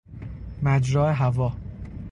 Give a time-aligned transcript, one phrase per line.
[0.63, 1.51] مجرا هوا